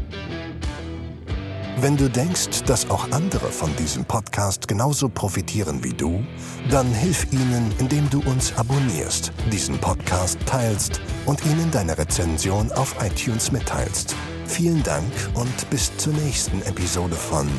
Wenn 1.81 1.97
du 1.97 2.09
denkst, 2.09 2.63
dass 2.65 2.89
auch 2.89 3.11
andere 3.11 3.51
von 3.51 3.75
diesem 3.75 4.05
Podcast 4.05 4.67
genauso 4.67 5.09
profitieren 5.09 5.83
wie 5.83 5.93
du, 5.93 6.23
dann 6.69 6.87
hilf 6.93 7.27
ihnen, 7.33 7.73
indem 7.79 8.09
du 8.09 8.21
uns 8.21 8.55
abonnierst, 8.57 9.33
diesen 9.51 9.77
Podcast 9.79 10.39
teilst 10.45 11.01
und 11.25 11.43
ihnen 11.45 11.69
deine 11.71 11.97
Rezension 11.97 12.71
auf 12.71 12.95
iTunes 13.03 13.51
mitteilst. 13.51 14.15
Vielen 14.45 14.81
Dank 14.83 15.11
und 15.33 15.69
bis 15.69 15.95
zur 15.97 16.13
nächsten 16.13 16.61
Episode 16.61 17.15
von 17.15 17.49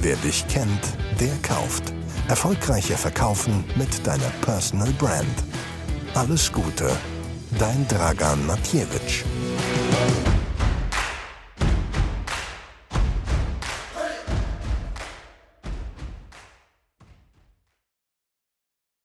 Wer 0.00 0.16
dich 0.16 0.46
kennt, 0.48 0.96
der 1.18 1.34
kauft. 1.42 1.92
Erfolgreicher 2.28 2.96
Verkaufen 2.96 3.64
mit 3.76 4.06
deiner 4.06 4.30
Personal 4.42 4.92
Brand. 4.92 5.44
Alles 6.14 6.52
Gute, 6.52 6.90
dein 7.58 7.86
Dragan 7.88 8.46
Matjewitsch. 8.46 9.24